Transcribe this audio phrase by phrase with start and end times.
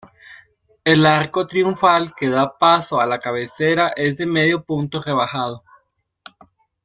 [0.83, 5.63] El arco triunfal que da paso a la cabecera es de medio punto rebajado.